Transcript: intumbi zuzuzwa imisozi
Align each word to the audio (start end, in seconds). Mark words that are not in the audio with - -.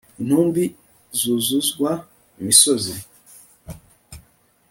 intumbi 0.19 0.63
zuzuzwa 1.19 1.91
imisozi 2.41 2.93